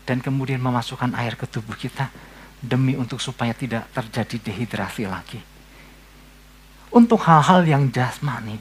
[0.04, 2.12] dan kemudian memasukkan air ke tubuh kita
[2.60, 5.40] demi untuk supaya tidak terjadi dehidrasi lagi.
[6.92, 8.60] Untuk hal-hal yang jasmani,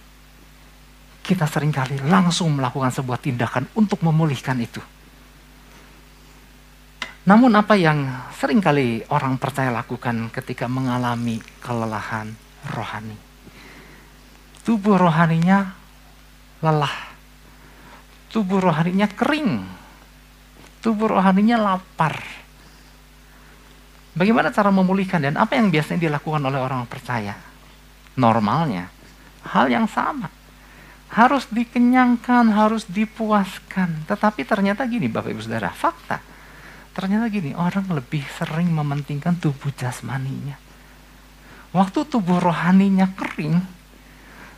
[1.25, 4.79] kita sering kali langsung melakukan sebuah tindakan untuk memulihkan itu.
[7.29, 12.33] Namun apa yang sering kali orang percaya lakukan ketika mengalami kelelahan
[12.73, 13.13] rohani.
[14.65, 15.77] Tubuh rohaninya
[16.65, 17.13] lelah.
[18.33, 19.61] Tubuh rohaninya kering.
[20.81, 22.17] Tubuh rohaninya lapar.
[24.17, 27.37] Bagaimana cara memulihkan dan apa yang biasanya dilakukan oleh orang percaya?
[28.17, 28.89] Normalnya,
[29.53, 30.33] hal yang sama.
[31.13, 34.09] Harus dikenyangkan, harus dipuaskan.
[34.09, 36.28] Tetapi ternyata gini Bapak Ibu Saudara, fakta
[36.99, 40.59] Ternyata gini, orang lebih sering mementingkan tubuh jasmaninya.
[41.71, 43.55] Waktu tubuh rohaninya kering,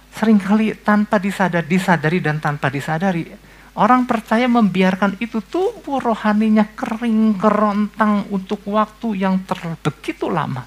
[0.10, 3.30] sering kali tanpa disadari, disadari dan tanpa disadari,
[3.78, 9.46] orang percaya membiarkan itu tubuh rohaninya kering kerontang untuk waktu yang
[9.86, 10.66] begitu lama,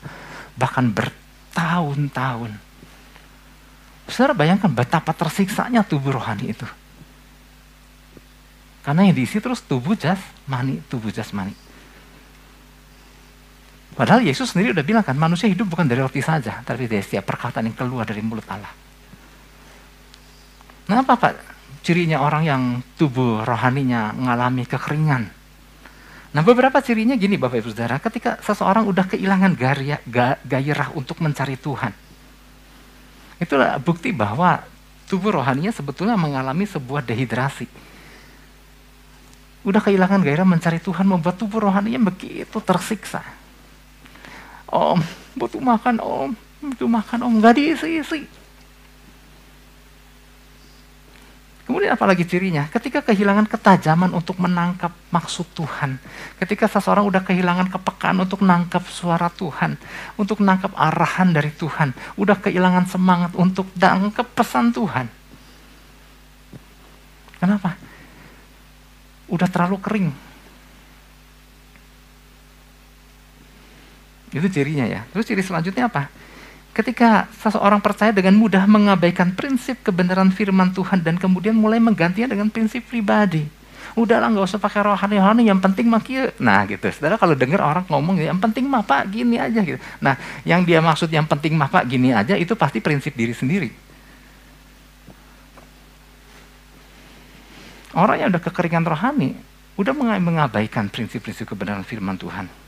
[0.54, 2.54] bahkan bertahun-tahun.
[4.06, 6.68] Saudara bayangkan betapa tersiksanya tubuh rohani itu.
[8.87, 11.63] Karena yang diisi terus tubuh jasmani, tubuh jasmani.
[13.94, 17.30] Padahal Yesus sendiri udah bilang kan, manusia hidup bukan dari roti saja, tapi dari setiap
[17.30, 18.74] perkataan yang keluar dari mulut Allah.
[20.90, 21.35] Nah apa Pak
[21.87, 22.62] cirinya orang yang
[22.98, 25.22] tubuh rohaninya mengalami kekeringan?
[26.35, 30.02] Nah beberapa cirinya gini Bapak Ibu Saudara, ketika seseorang udah kehilangan gaya,
[30.42, 31.94] gairah untuk mencari Tuhan.
[33.38, 34.59] Itulah bukti bahwa
[35.07, 37.94] tubuh rohaninya sebetulnya mengalami sebuah dehidrasi
[39.64, 43.24] udah kehilangan gairah mencari Tuhan membuat tubuh rohaninya begitu tersiksa.
[44.74, 44.98] Om,
[45.38, 48.26] butuh makan om, butuh makan om, nggak diisi-isi.
[51.64, 52.68] Kemudian apalagi cirinya?
[52.68, 55.96] Ketika kehilangan ketajaman untuk menangkap maksud Tuhan.
[56.37, 59.80] Ketika seseorang udah kehilangan kepekaan untuk menangkap suara Tuhan.
[60.20, 61.96] Untuk menangkap arahan dari Tuhan.
[62.20, 65.08] Udah kehilangan semangat untuk menangkap pesan Tuhan.
[67.40, 67.80] Kenapa?
[69.28, 70.08] udah terlalu kering.
[74.34, 75.06] Itu cirinya ya.
[75.14, 76.10] Terus ciri selanjutnya apa?
[76.74, 82.50] Ketika seseorang percaya dengan mudah mengabaikan prinsip kebenaran firman Tuhan dan kemudian mulai menggantinya dengan
[82.50, 83.46] prinsip pribadi.
[83.94, 86.02] Udahlah nggak usah pakai rohani-rohani, yang penting mah
[86.42, 89.78] Nah gitu, saudara kalau dengar orang ngomong yang penting mah pak gini aja gitu.
[90.02, 93.70] Nah yang dia maksud yang penting mah pak gini aja itu pasti prinsip diri sendiri.
[97.94, 99.38] Orang yang udah kekeringan rohani,
[99.78, 102.63] udah mengabaikan prinsip-prinsip kebenaran firman Tuhan.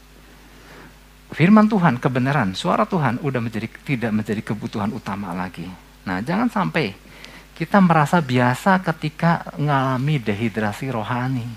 [1.35, 5.67] Firman Tuhan, kebenaran, suara Tuhan udah menjadi tidak menjadi kebutuhan utama lagi.
[6.07, 6.95] Nah, jangan sampai
[7.57, 11.49] kita merasa biasa ketika mengalami dehidrasi rohani.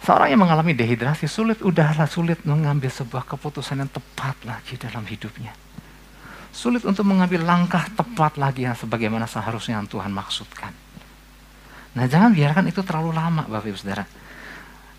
[0.00, 5.52] Seorang yang mengalami dehidrasi sulit, udahlah sulit mengambil sebuah keputusan yang tepat lagi dalam hidupnya
[6.50, 10.74] sulit untuk mengambil langkah tepat lagi yang sebagaimana seharusnya yang Tuhan maksudkan.
[11.94, 14.06] Nah jangan biarkan itu terlalu lama Bapak Ibu Saudara.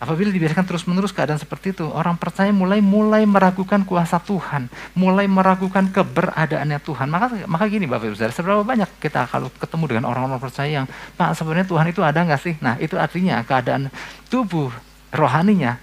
[0.02, 4.66] Apabila dibiarkan terus-menerus keadaan seperti itu, orang percaya mulai mulai meragukan kuasa Tuhan,
[4.98, 7.06] mulai meragukan keberadaannya Tuhan.
[7.06, 10.88] Maka maka gini Bapak Ibu Saudara, seberapa banyak kita kalau ketemu dengan orang-orang percaya yang,
[10.90, 12.58] Pak sebenarnya Tuhan itu ada nggak sih?
[12.66, 13.94] Nah itu artinya keadaan
[14.26, 14.74] tubuh
[15.14, 15.78] rohaninya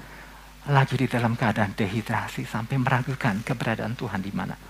[0.66, 4.68] lagi di dalam keadaan dehidrasi sampai meragukan keberadaan Tuhan di mana.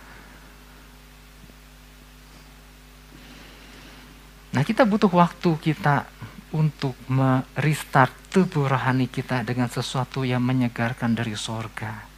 [4.52, 6.08] Nah kita butuh waktu kita
[6.56, 12.08] untuk merestart tubuh rohani kita dengan sesuatu yang menyegarkan dari sorga.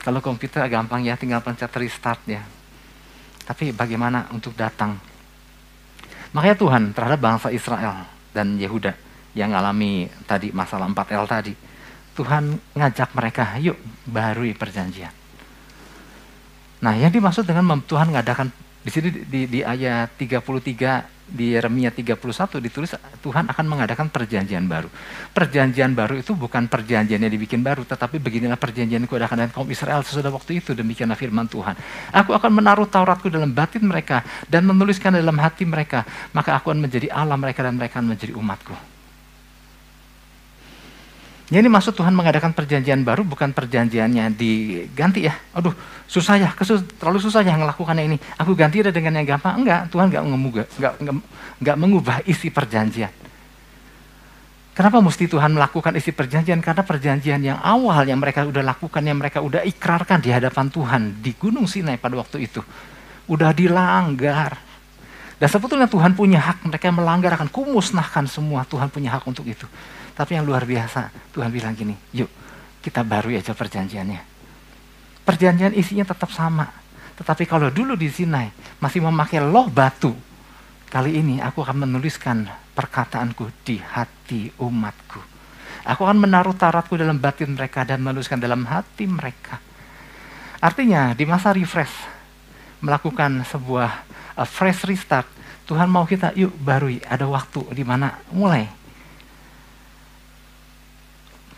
[0.00, 2.40] Kalau komputer gampang ya, tinggal pencet restart ya.
[3.44, 4.96] Tapi bagaimana untuk datang?
[6.32, 8.96] Makanya Tuhan terhadap bangsa Israel dan Yehuda
[9.36, 11.52] yang alami tadi masalah 4L tadi.
[12.16, 13.76] Tuhan ngajak mereka, yuk
[14.08, 15.12] barui perjanjian.
[16.80, 18.48] Nah, yang dimaksud dengan Tuhan mengadakan
[18.80, 22.18] di sini di, di ayat 33 di Yeremia 31
[22.58, 22.90] ditulis
[23.22, 24.90] Tuhan akan mengadakan perjanjian baru.
[25.30, 29.70] Perjanjian baru itu bukan perjanjian yang dibikin baru, tetapi beginilah perjanjian ku adakan dengan kaum
[29.70, 31.78] Israel sesudah waktu itu, demikianlah firman Tuhan.
[32.10, 36.02] Aku akan menaruh Tauratku dalam batin mereka dan menuliskan dalam hati mereka,
[36.34, 38.89] maka aku akan menjadi Allah mereka dan mereka akan menjadi umatku.
[41.50, 45.34] Jadi maksud Tuhan mengadakan perjanjian baru bukan perjanjiannya diganti ya.
[45.50, 45.74] Aduh,
[46.06, 48.16] susah ya, kesus, terlalu susah ya melakukannya ini.
[48.38, 49.58] Aku ganti udah dengan yang gampang.
[49.58, 51.14] Enggak, Tuhan enggak mengubah, enggak, enggak,
[51.58, 53.10] enggak mengubah isi perjanjian.
[54.70, 56.62] Kenapa mesti Tuhan melakukan isi perjanjian?
[56.62, 61.18] Karena perjanjian yang awal yang mereka udah lakukan, yang mereka udah ikrarkan di hadapan Tuhan
[61.18, 62.62] di Gunung Sinai pada waktu itu.
[63.26, 64.69] Udah dilanggar.
[65.40, 68.68] Dan sebetulnya Tuhan punya hak, mereka melanggar akan kumusnahkan semua.
[68.68, 69.64] Tuhan punya hak untuk itu.
[70.12, 72.28] Tapi yang luar biasa, Tuhan bilang gini, yuk
[72.84, 74.20] kita baru aja perjanjiannya.
[75.24, 76.68] Perjanjian isinya tetap sama.
[77.16, 78.52] Tetapi kalau dulu di Sinai
[78.84, 80.12] masih memakai loh batu,
[80.92, 82.44] kali ini aku akan menuliskan
[82.76, 85.20] perkataanku di hati umatku.
[85.88, 89.56] Aku akan menaruh taratku dalam batin mereka dan menuliskan dalam hati mereka.
[90.60, 92.19] Artinya di masa refresh,
[92.80, 93.90] melakukan sebuah
[94.36, 95.28] uh, fresh restart,
[95.68, 98.66] Tuhan mau kita yuk barui, ada waktu di mana mulai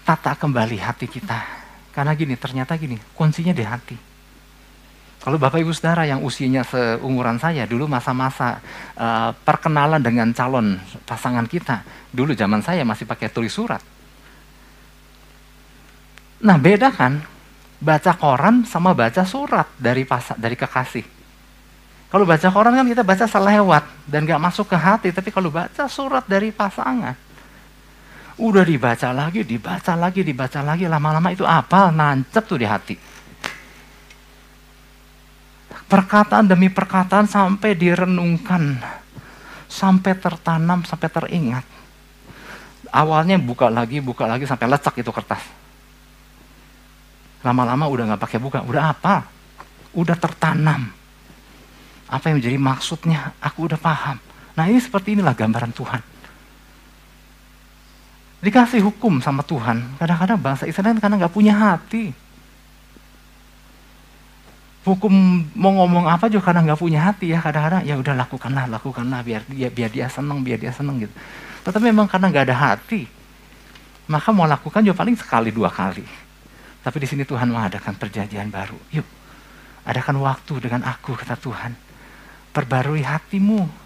[0.02, 1.38] tata kembali hati kita.
[1.92, 3.96] Karena gini, ternyata gini, kuncinya di hati.
[5.22, 8.58] Kalau Bapak Ibu Saudara yang usianya seumuran saya, dulu masa-masa
[8.98, 13.78] uh, perkenalan dengan calon pasangan kita, dulu zaman saya masih pakai tulis surat.
[16.42, 17.22] Nah beda kan,
[17.82, 21.02] baca koran sama baca surat dari pas dari kekasih.
[22.06, 25.88] Kalau baca koran kan kita baca selewat dan gak masuk ke hati, tapi kalau baca
[25.90, 27.16] surat dari pasangan,
[28.40, 31.92] Udah dibaca lagi, dibaca lagi, dibaca lagi, lama-lama itu apa?
[31.92, 32.96] Nancep tuh di hati.
[35.86, 38.80] Perkataan demi perkataan sampai direnungkan,
[39.68, 41.64] sampai tertanam, sampai teringat.
[42.88, 45.61] Awalnya buka lagi, buka lagi sampai lecak itu kertas.
[47.42, 49.26] Lama-lama udah nggak pakai buka, udah apa?
[49.92, 50.88] Udah tertanam.
[52.06, 53.34] Apa yang menjadi maksudnya?
[53.42, 54.16] Aku udah paham.
[54.54, 56.12] Nah ini seperti inilah gambaran Tuhan
[58.42, 59.96] dikasih hukum sama Tuhan.
[59.96, 62.10] Kadang-kadang bangsa Israel karena nggak punya hati.
[64.82, 65.14] Hukum
[65.54, 69.46] mau ngomong apa juga karena nggak punya hati ya kadang-kadang ya udah lakukanlah lakukanlah biar
[69.46, 71.14] dia biar dia seneng biar dia seneng gitu.
[71.62, 73.06] Tetapi memang karena nggak ada hati
[74.10, 76.02] maka mau lakukan juga paling sekali dua kali.
[76.82, 78.78] Tapi di sini Tuhan mengadakan perjanjian baru.
[78.90, 79.06] Yuk,
[79.86, 81.72] adakan waktu dengan aku kata Tuhan.
[82.52, 83.82] Perbarui hatimu,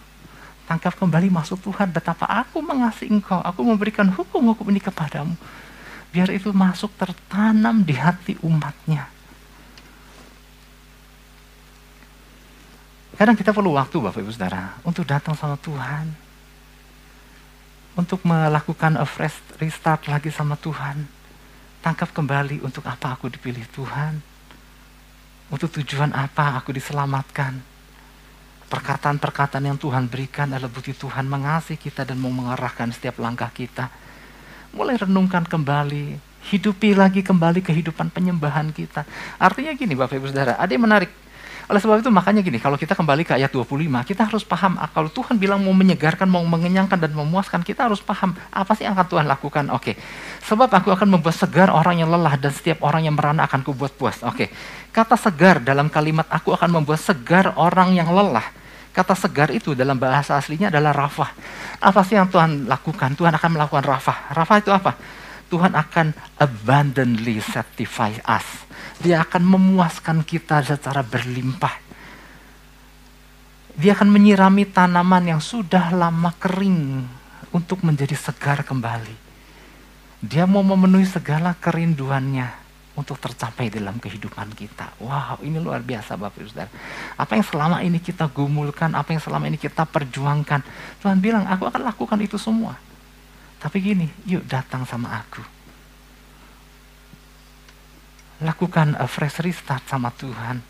[0.67, 3.39] Tangkap kembali masuk Tuhan betapa aku mengasihi engkau.
[3.39, 5.39] Aku memberikan hukum-hukum ini kepadamu.
[6.11, 9.07] Biar itu masuk tertanam di hati umatnya.
[13.15, 16.11] Kadang kita perlu waktu Bapak Ibu Saudara untuk datang sama Tuhan.
[17.95, 21.07] Untuk melakukan a fresh restart lagi sama Tuhan.
[21.87, 24.19] Tangkap kembali untuk apa aku dipilih Tuhan.
[25.55, 27.63] Untuk tujuan apa aku diselamatkan
[28.67, 33.87] Perkataan-perkataan yang Tuhan berikan adalah bukti Tuhan mengasihi kita dan mau mengarahkan setiap langkah kita.
[34.75, 36.19] Mulai renungkan kembali,
[36.51, 39.07] hidupi lagi kembali kehidupan penyembahan kita.
[39.39, 41.15] Artinya gini Bapak Ibu Saudara, ada yang menarik.
[41.67, 44.87] Oleh sebab itu makanya gini, kalau kita kembali ke ayat 25, kita harus paham ah,
[44.87, 48.95] kalau Tuhan bilang mau menyegarkan, mau mengenyangkan dan memuaskan, kita harus paham apa sih yang
[48.95, 49.65] akan Tuhan lakukan.
[49.75, 49.99] Oke,
[50.47, 53.99] sebab aku akan membuat segar orang yang lelah dan setiap orang yang merana akan kubuat
[53.99, 54.23] puas.
[54.23, 54.51] Oke,
[54.97, 58.49] Kata segar dalam kalimat aku akan membuat segar orang yang lelah.
[58.97, 61.37] Kata segar itu dalam bahasa aslinya adalah rafah.
[61.85, 63.13] Apa sih yang Tuhan lakukan?
[63.13, 64.33] Tuhan akan melakukan rafah.
[64.33, 64.97] Rafah itu apa?
[65.53, 68.66] Tuhan akan abundantly satisfy us.
[69.01, 71.85] Dia akan memuaskan kita secara berlimpah.
[73.77, 77.05] Dia akan menyirami tanaman yang sudah lama kering
[77.53, 79.29] untuk menjadi segar kembali.
[80.25, 82.49] Dia mau memenuhi segala kerinduannya
[82.97, 84.97] untuk tercapai dalam kehidupan kita.
[84.97, 86.73] Wow, ini luar biasa Bapak Ibu Saudara.
[87.21, 90.65] Apa yang selama ini kita gumulkan, apa yang selama ini kita perjuangkan.
[91.05, 92.81] Tuhan bilang, aku akan lakukan itu semua.
[93.61, 95.56] Tapi gini, yuk datang sama aku.
[98.45, 100.61] Lakukan a fresh restart sama Tuhan.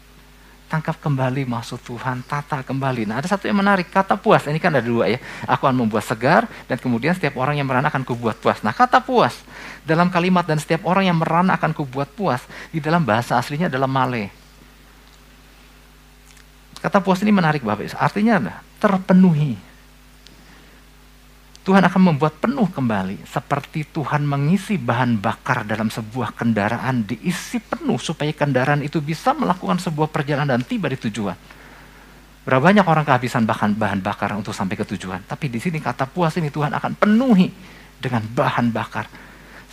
[0.67, 3.07] tangkap kembali maksud Tuhan, tata kembali.
[3.07, 5.19] Nah ada satu yang menarik, kata puas, ini kan ada dua ya.
[5.47, 8.59] Aku akan membuat segar, dan kemudian setiap orang yang merana akan kubuat puas.
[8.67, 9.35] Nah kata puas,
[9.87, 12.43] dalam kalimat dan setiap orang yang merana akan kubuat puas,
[12.75, 14.35] di dalam bahasa aslinya adalah male.
[16.83, 19.76] Kata puas ini menarik Bapak artinya terpenuhi.
[21.67, 27.99] Tuhan akan membuat penuh kembali seperti Tuhan mengisi bahan bakar dalam sebuah kendaraan diisi penuh
[27.99, 31.35] supaya kendaraan itu bisa melakukan sebuah perjalanan dan tiba di tujuan.
[32.47, 36.07] Berapa banyak orang kehabisan bahan bahan bakar untuk sampai ke tujuan, tapi di sini kata
[36.07, 37.51] puas ini Tuhan akan penuhi
[37.99, 39.11] dengan bahan bakar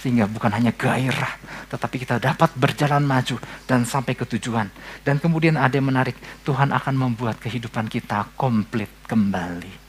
[0.01, 1.37] sehingga bukan hanya gairah,
[1.69, 3.37] tetapi kita dapat berjalan maju
[3.69, 4.65] dan sampai ke tujuan.
[5.05, 9.85] Dan kemudian ada yang menarik, Tuhan akan membuat kehidupan kita komplit kembali.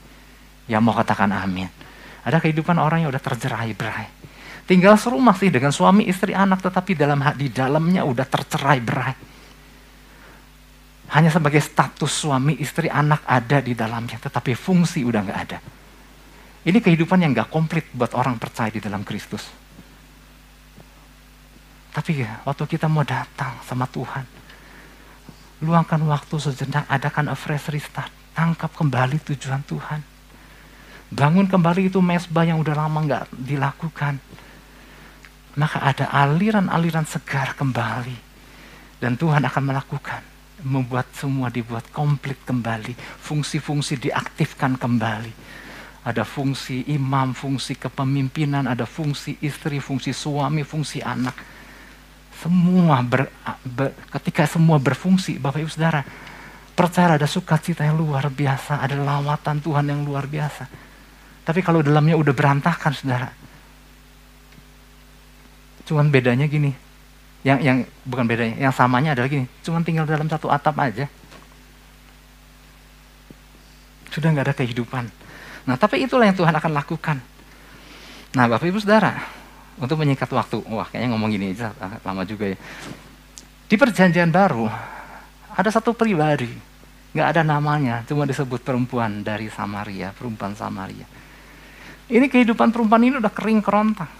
[0.69, 1.84] Yang mau katakan amin.
[2.25, 4.25] Ada kehidupan orang yang udah tercerai-berai.
[4.65, 9.13] Tinggal serumah sih dengan suami, istri, anak, tetapi dalam di dalamnya udah tercerai-berai.
[11.13, 15.61] Hanya sebagai status suami, istri, anak ada di dalamnya, tetapi fungsi udah nggak ada.
[16.65, 19.45] Ini kehidupan yang nggak komplit buat orang percaya di dalam Kristus.
[21.93, 24.25] Tapi ya, waktu kita mau datang sama Tuhan,
[25.61, 30.14] luangkan waktu sejenak, adakan a fresh restart, tangkap kembali tujuan Tuhan
[31.15, 34.19] Bangun kembali itu mesbah yang udah lama nggak dilakukan.
[35.55, 38.19] Maka ada aliran-aliran segar kembali.
[38.99, 40.19] Dan Tuhan akan melakukan.
[40.67, 42.99] Membuat semua dibuat komplit kembali.
[42.99, 45.31] Fungsi-fungsi diaktifkan kembali.
[46.03, 51.33] Ada fungsi imam, fungsi kepemimpinan, ada fungsi istri, fungsi suami, fungsi anak.
[52.43, 53.31] Semua ber,
[53.63, 56.03] ber, ketika semua berfungsi, Bapak Ibu Saudara,
[56.75, 60.84] percaya ada sukacita yang luar biasa, ada lawatan Tuhan yang luar biasa.
[61.45, 63.29] Tapi kalau dalamnya udah berantakan, saudara.
[65.85, 66.73] Cuman bedanya gini,
[67.45, 71.05] yang yang bukan bedanya, yang samanya adalah gini, cuman tinggal dalam satu atap aja.
[74.09, 75.05] Sudah nggak ada kehidupan.
[75.69, 77.17] Nah, tapi itulah yang Tuhan akan lakukan.
[78.33, 79.13] Nah, Bapak Ibu Saudara,
[79.77, 81.69] untuk menyingkat waktu, wah kayaknya ngomong gini aja
[82.01, 82.57] lama juga ya.
[83.69, 84.65] Di perjanjian baru,
[85.53, 86.49] ada satu pribadi,
[87.13, 91.05] nggak ada namanya, cuma disebut perempuan dari Samaria, perempuan Samaria.
[92.05, 94.11] Ini kehidupan perempuan ini udah kering kerontang.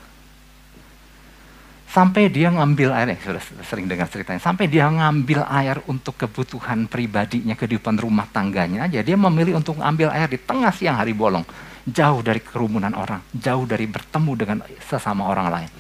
[1.86, 6.91] Sampai dia ngambil air, eh, sudah sering dengar ceritanya, sampai dia ngambil air untuk kebutuhan
[6.91, 9.00] pribadinya, kehidupan rumah tangganya aja.
[9.00, 11.48] Dia memilih untuk ngambil air di tengah siang hari bolong.
[11.88, 15.71] Jauh dari kerumunan orang, jauh dari bertemu dengan sesama orang lain.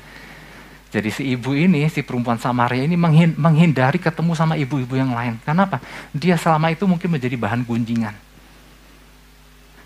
[0.93, 2.95] Jadi si ibu ini, si perempuan Samaria ini
[3.35, 5.41] menghindari ketemu sama ibu-ibu yang lain.
[5.43, 5.83] Kenapa?
[6.15, 8.15] Dia selama itu mungkin menjadi bahan gunjingan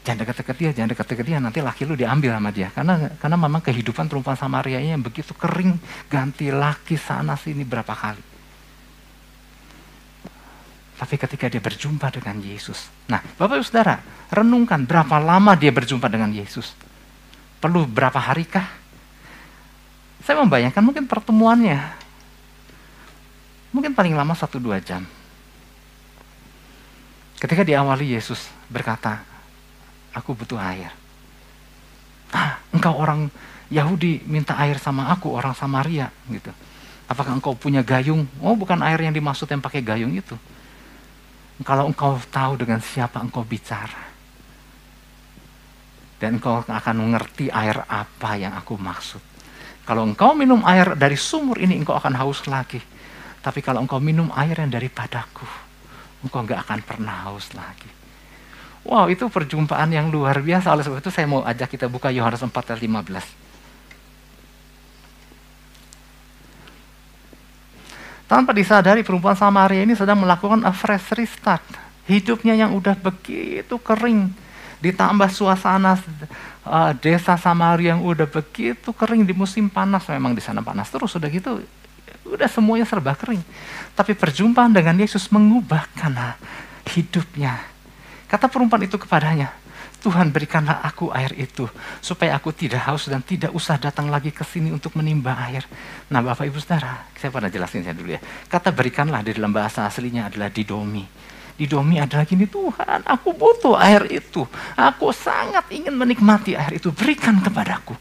[0.09, 2.73] jangan dekat-dekat dia, jangan dekat-dekat dia, nanti laki lu diambil sama dia.
[2.73, 5.77] Karena karena memang kehidupan perempuan Samaria yang begitu kering,
[6.09, 8.25] ganti laki sana sini berapa kali.
[10.97, 12.89] Tapi ketika dia berjumpa dengan Yesus.
[13.05, 14.01] Nah, Bapak Ibu Saudara,
[14.33, 16.73] renungkan berapa lama dia berjumpa dengan Yesus.
[17.61, 18.65] Perlu berapa harikah?
[20.25, 21.79] Saya membayangkan mungkin pertemuannya.
[23.71, 25.05] Mungkin paling lama satu dua jam.
[27.37, 29.28] Ketika diawali Yesus berkata,
[30.13, 30.91] aku butuh air.
[32.33, 33.29] Ah, engkau orang
[33.69, 36.49] Yahudi minta air sama aku, orang Samaria gitu.
[37.09, 38.29] Apakah engkau punya gayung?
[38.37, 40.37] Oh, bukan air yang dimaksud yang pakai gayung itu.
[41.65, 44.09] Kalau engkau tahu dengan siapa engkau bicara.
[46.21, 49.21] Dan engkau akan mengerti air apa yang aku maksud.
[49.89, 52.77] Kalau engkau minum air dari sumur ini, engkau akan haus lagi.
[53.41, 55.47] Tapi kalau engkau minum air yang daripadaku,
[56.27, 57.98] engkau nggak akan pernah haus lagi.
[58.87, 60.71] Wow, itu perjumpaan yang luar biasa.
[60.71, 63.49] Oleh sebab itu saya mau ajak kita buka Yohanes 4 ayat 15.
[68.29, 71.65] Tanpa disadari perempuan Samaria ini sedang melakukan a fresh restart.
[72.05, 74.31] Hidupnya yang udah begitu kering.
[74.79, 75.99] Ditambah suasana
[76.63, 80.07] uh, desa Samaria yang udah begitu kering di musim panas.
[80.07, 81.59] Memang di sana panas terus, udah gitu.
[82.29, 83.41] Udah semuanya serba kering.
[83.97, 86.37] Tapi perjumpaan dengan Yesus mengubahkan
[86.95, 87.78] hidupnya
[88.29, 89.49] Kata perempuan itu kepadanya,
[89.99, 91.65] Tuhan berikanlah aku air itu,
[91.97, 95.65] supaya aku tidak haus dan tidak usah datang lagi ke sini untuk menimba air.
[96.13, 98.21] Nah Bapak Ibu Saudara, saya pernah jelasin saya dulu ya.
[98.21, 101.03] Kata berikanlah di dalam bahasa aslinya adalah didomi.
[101.57, 104.45] Didomi adalah gini, Tuhan aku butuh air itu.
[104.77, 107.97] Aku sangat ingin menikmati air itu, berikan kepadaku.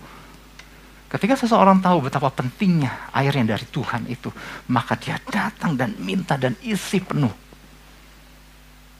[1.08, 4.28] Ketika seseorang tahu betapa pentingnya air yang dari Tuhan itu,
[4.68, 7.47] maka dia datang dan minta dan isi penuh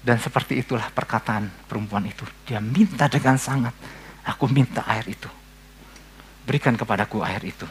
[0.02, 2.22] dan seperti itulah perkataan perempuan itu.
[2.46, 3.74] Dia minta dengan sangat,
[4.24, 5.28] aku minta air itu.
[6.46, 7.66] Berikan kepadaku air itu.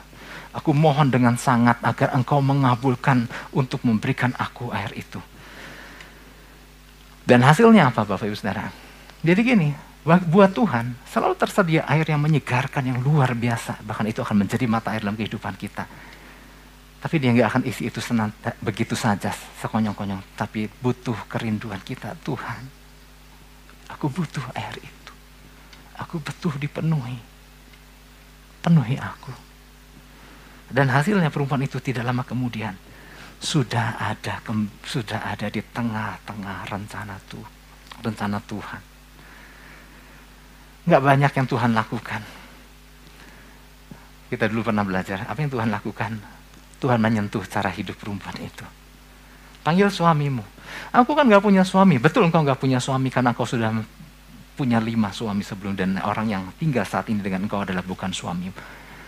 [0.53, 5.21] Aku mohon dengan sangat agar engkau mengabulkan untuk memberikan aku air itu.
[7.27, 8.71] Dan hasilnya apa Bapak Ibu Saudara?
[9.19, 9.69] Jadi gini,
[10.07, 13.83] buat Tuhan selalu tersedia air yang menyegarkan yang luar biasa.
[13.83, 15.83] Bahkan itu akan menjadi mata air dalam kehidupan kita.
[16.97, 19.29] Tapi dia nggak akan isi itu senang, begitu saja,
[19.61, 20.33] sekonyong-konyong.
[20.33, 22.61] Tapi butuh kerinduan kita, Tuhan.
[23.93, 25.13] Aku butuh air itu.
[26.01, 27.21] Aku butuh dipenuhi.
[28.65, 29.31] Penuhi aku.
[30.67, 32.75] Dan hasilnya perempuan itu tidak lama kemudian
[33.37, 34.41] sudah ada
[34.81, 37.45] sudah ada di tengah-tengah rencana tuh
[38.01, 38.81] rencana Tuhan.
[40.87, 42.21] Nggak banyak yang Tuhan lakukan.
[44.27, 46.11] Kita dulu pernah belajar apa yang Tuhan lakukan.
[46.77, 48.65] Tuhan menyentuh cara hidup perempuan itu.
[49.65, 50.45] Panggil suamimu.
[50.93, 51.97] Aku kan nggak punya suami.
[51.97, 53.73] Betul engkau nggak punya suami karena engkau sudah
[54.57, 58.57] punya lima suami sebelum dan orang yang tinggal saat ini dengan engkau adalah bukan suamimu.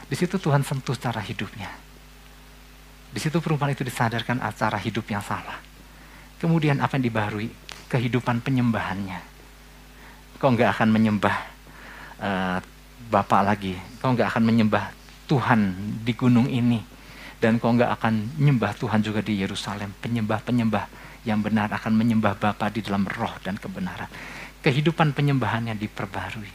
[0.09, 1.89] Di situ Tuhan sentuh cara hidupnya
[3.09, 5.57] di situ perempuan itu disadarkan acara hidup yang salah.
[6.38, 7.49] Kemudian apa yang dibaharui?
[7.89, 9.20] Kehidupan penyembahannya.
[10.38, 11.36] Kau nggak akan menyembah
[12.22, 12.57] uh,
[13.09, 13.74] Bapak lagi.
[13.97, 14.93] Kau nggak akan menyembah
[15.26, 15.74] Tuhan
[16.05, 16.78] di gunung ini.
[17.39, 19.95] Dan kau nggak akan menyembah Tuhan juga di Yerusalem.
[20.03, 20.85] Penyembah-penyembah
[21.23, 24.11] yang benar akan menyembah Bapa di dalam roh dan kebenaran.
[24.59, 26.51] Kehidupan penyembahannya diperbarui.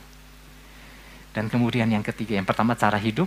[1.34, 3.26] Dan kemudian yang ketiga, yang pertama cara hidup,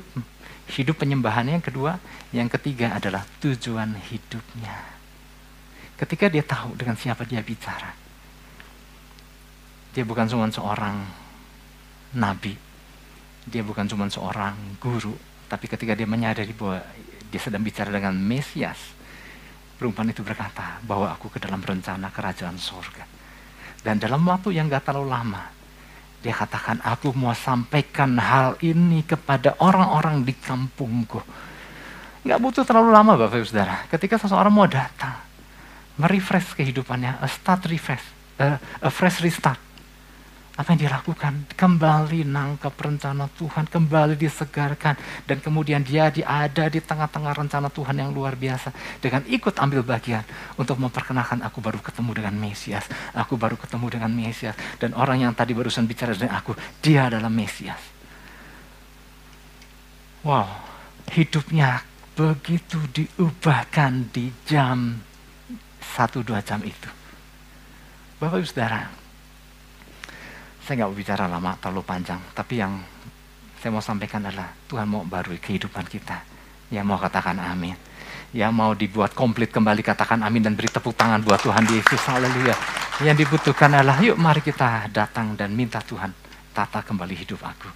[0.72, 2.00] hidup penyembahannya yang kedua,
[2.32, 4.96] yang ketiga adalah tujuan hidupnya.
[5.98, 7.92] Ketika dia tahu dengan siapa dia bicara.
[9.98, 11.04] Dia bukan cuma seorang
[12.14, 12.54] nabi.
[13.50, 15.18] Dia bukan cuma seorang guru,
[15.50, 16.86] tapi ketika dia menyadari bahwa
[17.28, 18.80] dia sedang bicara dengan Mesias,
[19.76, 23.06] perempuan itu berkata bahwa aku ke dalam rencana kerajaan sorga.
[23.84, 25.44] Dan dalam waktu yang gak terlalu lama,
[26.18, 31.22] dia katakan, aku mau sampaikan hal ini kepada orang-orang di kampungku.
[32.26, 33.86] Nggak butuh terlalu lama Bapak Ibu Saudara.
[33.88, 35.16] Ketika seseorang mau datang,
[35.96, 38.04] merefresh kehidupannya, a start refresh,
[38.42, 39.62] a, a fresh restart.
[40.58, 41.46] Apa yang dia lakukan?
[41.54, 44.98] Kembali nangkap rencana Tuhan, kembali disegarkan.
[45.30, 48.74] Dan kemudian dia ada di tengah-tengah rencana Tuhan yang luar biasa.
[48.98, 50.26] Dengan ikut ambil bagian
[50.58, 52.90] untuk memperkenalkan aku baru ketemu dengan Mesias.
[53.14, 54.58] Aku baru ketemu dengan Mesias.
[54.82, 57.94] Dan orang yang tadi barusan bicara dengan aku, dia adalah Mesias.
[60.26, 60.50] Wow,
[61.14, 61.86] hidupnya
[62.18, 65.06] begitu diubahkan di jam
[65.78, 66.90] satu dua jam itu.
[68.18, 68.90] Bapak Ibu Saudara,
[70.68, 72.76] saya nggak bicara lama terlalu panjang, tapi yang
[73.64, 76.20] saya mau sampaikan adalah Tuhan mau baru kehidupan kita.
[76.68, 77.72] Yang mau katakan amin.
[78.36, 82.04] Yang mau dibuat komplit kembali katakan amin dan beri tepuk tangan buat Tuhan Yesus.
[82.12, 82.52] Haleluya.
[83.00, 86.12] Yang dibutuhkan adalah yuk mari kita datang dan minta Tuhan
[86.52, 87.72] tata kembali hidup aku.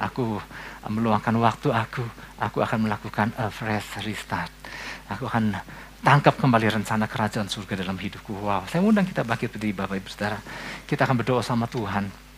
[0.00, 0.40] Aku
[0.88, 2.00] meluangkan waktu aku,
[2.40, 4.48] aku akan melakukan a fresh restart.
[5.12, 5.60] Aku akan
[6.00, 8.32] tangkap kembali rencana kerajaan surga dalam hidupku.
[8.32, 10.40] Wow, saya undang kita bangkit berdiri Bapak Ibu Saudara.
[10.88, 12.29] Kita akan berdoa sama Tuhan